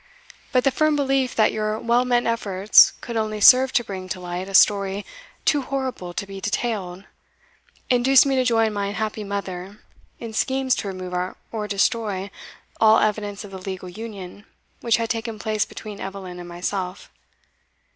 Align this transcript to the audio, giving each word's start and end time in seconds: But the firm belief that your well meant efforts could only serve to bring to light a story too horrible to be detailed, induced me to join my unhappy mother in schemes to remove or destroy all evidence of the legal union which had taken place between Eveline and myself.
But 0.51 0.63
the 0.63 0.71
firm 0.71 0.95
belief 0.95 1.35
that 1.35 1.51
your 1.51 1.77
well 1.77 2.05
meant 2.05 2.25
efforts 2.25 2.93
could 3.01 3.15
only 3.15 3.39
serve 3.39 3.71
to 3.73 3.83
bring 3.83 4.09
to 4.09 4.19
light 4.19 4.49
a 4.49 4.55
story 4.55 5.05
too 5.45 5.61
horrible 5.61 6.11
to 6.11 6.25
be 6.25 6.41
detailed, 6.41 7.03
induced 7.87 8.25
me 8.25 8.35
to 8.35 8.43
join 8.43 8.73
my 8.73 8.87
unhappy 8.87 9.23
mother 9.23 9.77
in 10.19 10.33
schemes 10.33 10.73
to 10.77 10.87
remove 10.87 11.13
or 11.51 11.67
destroy 11.67 12.31
all 12.79 12.97
evidence 12.97 13.43
of 13.43 13.51
the 13.51 13.59
legal 13.59 13.89
union 13.89 14.45
which 14.79 14.97
had 14.97 15.07
taken 15.11 15.37
place 15.37 15.65
between 15.65 15.99
Eveline 16.01 16.39
and 16.39 16.49
myself. 16.49 17.11